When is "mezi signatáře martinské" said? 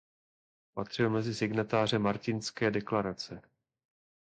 1.09-2.71